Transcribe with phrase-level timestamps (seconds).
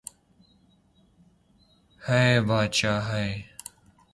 [2.01, 3.27] یے بدشاہ ہے